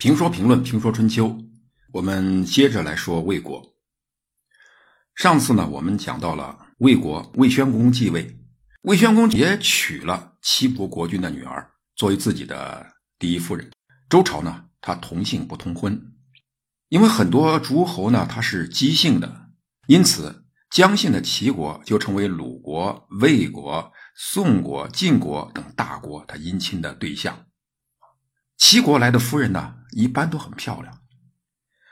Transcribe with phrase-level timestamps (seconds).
[0.00, 1.36] 评说评论评说春秋，
[1.92, 3.76] 我们接着来说魏国。
[5.14, 8.34] 上次呢，我们讲到了魏国魏宣公继位，
[8.80, 13.70] 魏宣公也娶了齐国国君的女儿作为自己的第一夫人。
[14.08, 16.14] 周朝呢，他同姓不通婚，
[16.88, 19.50] 因为很多诸侯呢他是姬姓的，
[19.86, 27.44] 因此姜姓的齐国就成为鲁国、魏国、宋国、晋国等大国他姻亲的对象。
[28.56, 31.02] 齐国来的夫人呢，一般都很漂亮。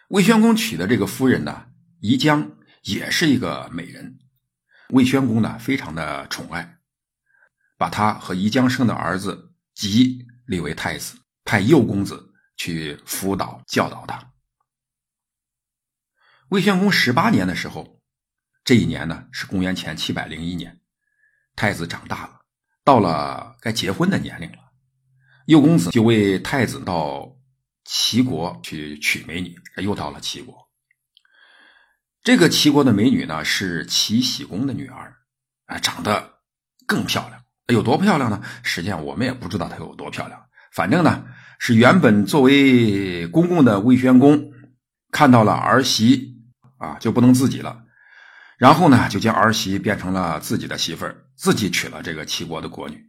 [0.08, 1.66] 魏宣公娶的这个夫人呢，
[2.00, 2.52] 宜姜
[2.82, 4.18] 也是一个美人。
[4.90, 6.78] 魏宣公呢，非常的宠爱，
[7.76, 14.32] 把他和宜姜生的儿子吉立为太子，派右公子去辅导教导他。
[16.48, 18.00] 魏宣公十八年的时候，
[18.64, 20.80] 这一年呢是公元前七百零一年，
[21.54, 22.40] 太子长大了，
[22.82, 24.58] 到了该结婚的年龄了。
[25.44, 27.37] 右公子就为太子到
[27.90, 30.68] 齐国去娶美女，又到了齐国。
[32.22, 35.16] 这个齐国的美女呢，是齐僖公的女儿，
[35.64, 36.34] 啊，长得
[36.86, 37.42] 更漂亮。
[37.68, 38.42] 有多漂亮呢？
[38.62, 40.38] 实际上我们也不知道她有多漂亮。
[40.70, 41.24] 反正呢，
[41.58, 44.52] 是原本作为公公的魏宣公
[45.10, 46.42] 看到了儿媳
[46.76, 47.84] 啊，就不能自己了，
[48.58, 53.07] 然后呢，就将儿媳变成了自己的媳妇儿，自己娶了这个齐国的国女。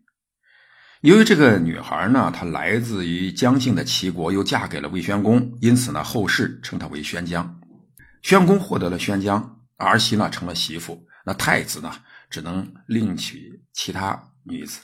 [1.02, 7.62] 由于这个女孩呢，她来自于姜姓的齐国，又嫁给了魏宣公，因此呢，后世称她为宣姜。
[8.22, 11.90] 宣公获得了宣姜，儿媳呢成了媳妇，那太子呢
[12.30, 14.82] 只能另娶其他女子。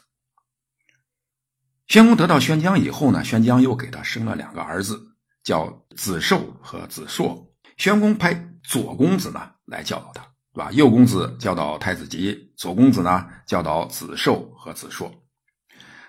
[1.88, 4.98] 宣公得到宣姜以后呢，宣姜又给他生了两个儿子，
[5.44, 7.54] 叫子寿和子硕。
[7.76, 10.72] 宣公派左公子呢来教导他，对吧？
[10.72, 15.12] 右公子教导太子吉，左公子呢教导子寿和子硕。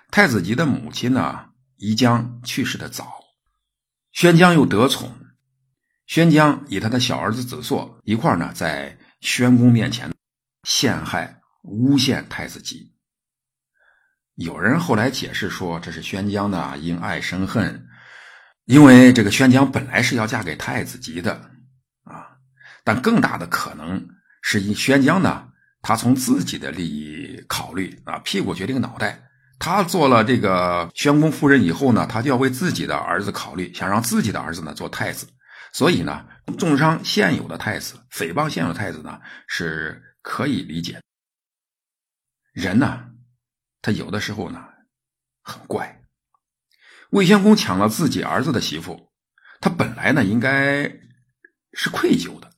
[0.09, 3.23] 太子吉的母亲呢，宜姜去世的早，
[4.13, 5.13] 宣姜又得宠，
[6.05, 10.11] 宣姜以他的小儿子子硕一块呢，在宣公面前
[10.63, 12.93] 陷害诬陷太子吉。
[14.35, 17.87] 有人后来解释说，这是宣姜呢因爱生恨，
[18.65, 21.33] 因为这个宣姜本来是要嫁给太子吉的
[22.03, 22.37] 啊，
[22.83, 24.07] 但更大的可能
[24.41, 25.49] 是以宣姜呢，
[25.81, 29.26] 他从自己的利益考虑啊，屁股决定脑袋。
[29.59, 35.27] 他做了这个宣公夫人以后呢，他就要为自己的儿子考虑，想让自己的儿子呢做太子。
[35.73, 36.25] 所以呢，
[36.57, 41.01] 重伤现有的太子，诽谤现有的太子呢，是可以理解。
[42.53, 43.05] 人呢，
[43.81, 44.63] 他有的时候呢
[45.43, 46.01] 很怪。
[47.09, 49.11] 魏宣公抢了自己儿子的媳妇，
[49.59, 50.83] 他本来呢应该
[51.73, 52.51] 是愧疚的，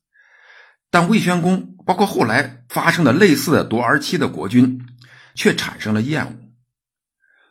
[0.90, 4.86] 但魏宣公包括后来发生的类似的夺儿妻的国君，
[5.34, 6.49] 却产生了厌恶。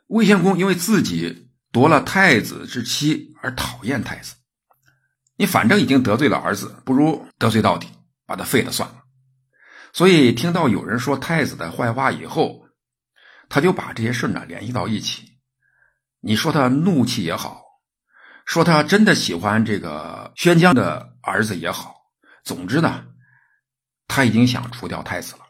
[0.08, 4.34] 魏献公因为自己夺了太子之妻而讨厌太子，
[5.36, 7.88] 你反正已经得罪了儿子，不如得罪到底，
[8.26, 9.04] 把他废了算了。
[9.92, 12.66] 所以听到有人说太子的坏话以后，
[13.50, 15.24] 他就把这些事呢联系到一起。
[16.20, 17.62] 你说他怒气也好，
[18.46, 21.94] 说他真的喜欢这个宣姜的儿子也好，
[22.44, 23.04] 总之呢，
[24.06, 25.42] 他已经想除掉太子了，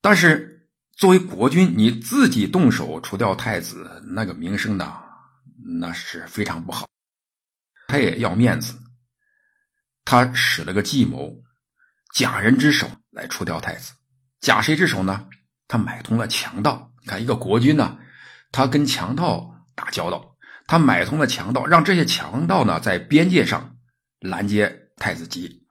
[0.00, 0.54] 但是。
[0.96, 4.94] 作为国君，你自己动手除掉太子，那个名声呢，
[5.78, 6.88] 那是非常不好。
[7.86, 8.78] 他也要面子，
[10.06, 11.44] 他使了个计谋，
[12.14, 13.92] 假人之手来除掉太子。
[14.40, 15.28] 假谁之手呢？
[15.68, 16.90] 他买通了强盗。
[17.02, 17.98] 你看，一个国君呢，
[18.50, 23.76] 他跟强盗打交道，他买通了强盗，让这些强盗呢在边界上
[24.18, 25.66] 拦截太子姬。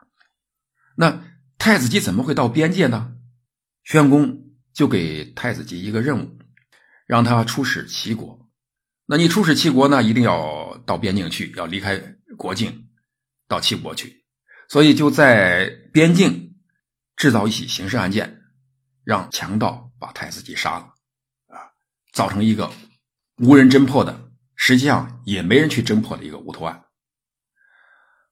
[0.96, 1.24] 那
[1.58, 3.16] 太子姬怎么会到边界呢？
[3.84, 4.45] 宣公。
[4.76, 6.38] 就给太子姬一个任务，
[7.08, 8.48] 让他出使齐国。
[9.06, 11.98] 那你出使齐国呢，一定要到边境去，要离开
[12.38, 12.90] 国境，
[13.48, 14.26] 到齐国去。
[14.68, 16.58] 所以就在边境
[17.16, 18.42] 制造一起刑事案件，
[19.06, 20.94] 让强盗把太子姬杀了，
[21.48, 21.72] 啊，
[22.12, 22.70] 造成一个
[23.38, 26.84] 无人侦破的，实际上也没人去侦破的一个无头案。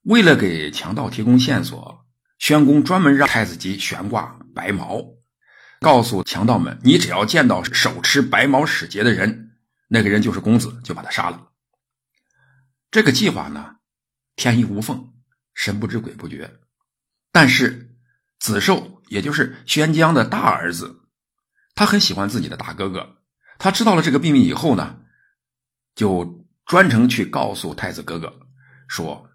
[0.01, 2.05] 为了给强盗提供线索，
[2.37, 5.12] 宣公专门让太子姬悬挂白毛。
[5.83, 9.51] 告诉强盗们，你只要见到手持白毛使节的人，
[9.89, 11.49] 那个人就是公子，就把他杀了。
[12.89, 13.75] 这个计划呢，
[14.35, 15.13] 天衣无缝，
[15.53, 16.59] 神不知鬼不觉。
[17.31, 17.95] 但是
[18.39, 21.01] 子寿，也就是宣江的大儿子，
[21.75, 23.17] 他很喜欢自己的大哥哥。
[23.59, 25.01] 他知道了这个秘密以后呢，
[25.95, 28.33] 就专程去告诉太子哥哥
[28.87, 29.29] 说：“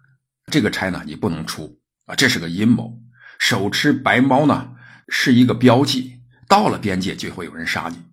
[0.51, 2.99] 这个差呢，你不能出啊，这是个阴谋。
[3.37, 4.75] 手持白猫呢，
[5.07, 6.17] 是一个标记。”
[6.49, 8.03] 到了边界就会有人杀你，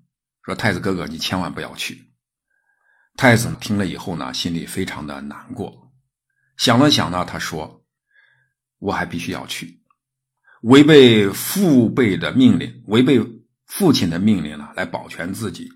[0.42, 2.12] 说太子哥哥，你千万不要去。
[3.16, 5.90] 太子听了以后呢，心里非常的难过，
[6.58, 7.86] 想了想呢，他说
[8.78, 9.82] ：“我还必须要去，
[10.60, 13.18] 违背父辈的命令，违背
[13.64, 15.72] 父亲的命令呢，来保全自己，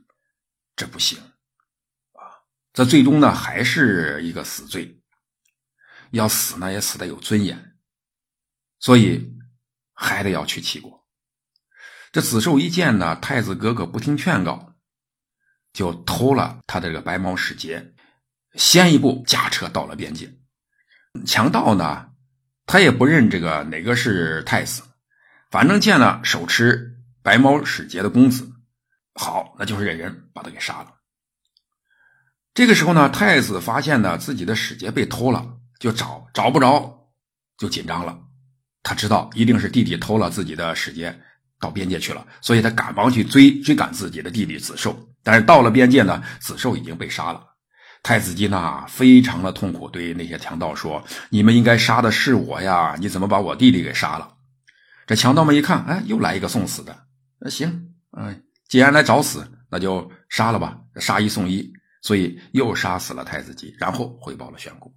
[0.76, 1.18] 这不行
[2.12, 2.44] 啊！
[2.74, 5.00] 这最终呢，还是一个死罪，
[6.10, 7.78] 要死呢，也死的有尊严，
[8.78, 9.34] 所以
[9.94, 10.99] 还得要去齐国。”
[12.12, 14.66] 这子寿一见呢，太子哥哥不听劝告。
[15.72, 17.94] 就偷了他的这个白毛使节，
[18.54, 20.28] 先一步驾车到了边界。
[21.24, 22.08] 强盗呢，
[22.66, 24.82] 他也不认这个哪个是太子，
[25.48, 28.50] 反正见了手持白毛使节的公子，
[29.14, 30.92] 好，那就是这人把他给杀了。
[32.52, 37.12] 这个时候呢，太子发现呢自己的使节被偷了，就找找不着，
[37.58, 38.18] 就紧张了。
[38.82, 41.16] 他知道一定是弟弟偷了自己的使节。
[41.60, 44.98] 到边界去了，所以他赶忙去追追赶自己的弟弟子寿。
[45.22, 47.46] 但是到了边界呢，子寿已经被杀了。
[48.02, 54.36] 太子姬呢，非常的痛苦，对那些强盗说：“你们应该杀的是我呀，你怎么把我弟弟给杀了？”
[55.06, 56.96] 这强盗们一看，哎，又来一个送死的。
[57.38, 61.70] 那行，嗯，既然来找死，那就杀了吧，杀一送一，
[62.00, 64.90] 所以又杀死了太子姬，然后回报了宣公，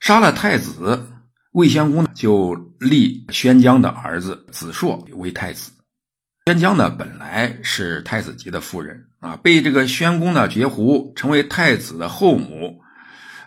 [0.00, 1.19] 杀了太子。
[1.52, 5.72] 魏宣公呢，就立宣姜的儿子子硕为太子。
[6.46, 12.80] 宣姜呢，本来是太子姬的夫人啊，被这个宣公呢绝胡，成为太子的后母。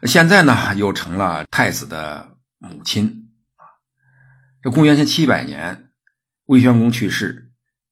[0.03, 2.27] 现在呢，又成了太子的
[2.57, 3.63] 母亲啊。
[4.61, 5.89] 这公元前七百年，
[6.47, 7.51] 魏宣公去世，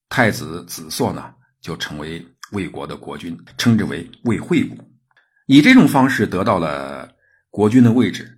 [0.09, 4.77] 太子子硕呢，就成为魏国的国君，称之为魏惠公。
[5.45, 7.09] 以这种方式得到了
[7.49, 8.37] 国君的位置。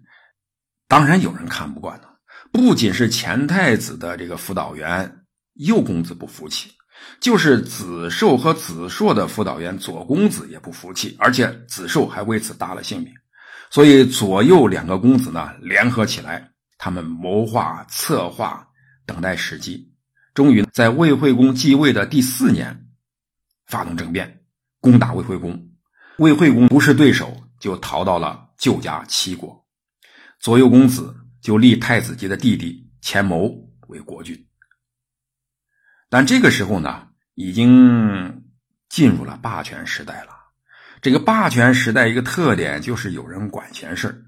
[0.93, 2.19] 当然有人看不惯了，
[2.51, 5.11] 不仅是前太子的这个辅导员
[5.55, 6.69] 右公子不服气，
[7.19, 13.11] 就是子寿和子硕的辅导员左公子也不服气，而且子寿还为此搭了性命。
[13.71, 16.47] 所以左右两个公子呢联合起来，
[16.77, 18.67] 他们谋划策划，
[19.07, 19.91] 等待时机，
[20.35, 22.85] 终于在魏惠公继位的第四年，
[23.65, 24.41] 发动政变，
[24.79, 25.59] 攻打魏惠公。
[26.17, 29.62] 魏惠公不是对手，就逃到了旧家齐国。
[30.43, 33.47] 左右公子就立太子姬的弟弟钱谋
[33.87, 34.45] 为国君，
[36.09, 38.43] 但这个时候呢，已经
[38.89, 40.31] 进入了霸权时代了。
[41.01, 44.25] 这个霸权时代一个特点就是有人管闲事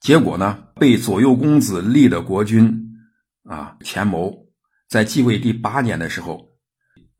[0.00, 2.96] 结果呢，被左右公子立的国君
[3.44, 4.46] 啊钱谋，
[4.88, 6.56] 在继位第八年的时候，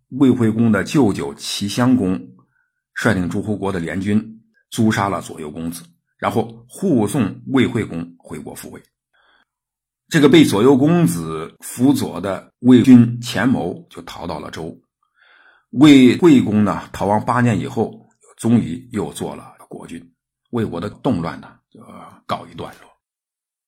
[0.08, 2.18] 魏惠公的舅舅齐襄公
[2.94, 5.84] 率领诸侯国的联军诛杀了左右公子。
[6.18, 8.82] 然后护送魏惠公回国复位。
[10.08, 14.80] 这个被左右公子辅佐的魏军前谋就逃到了周。
[15.70, 20.14] 魏惠公呢，逃亡八年以后，终于又做了国君。
[20.50, 21.80] 魏国的动乱呢，就
[22.26, 22.90] 告一段落。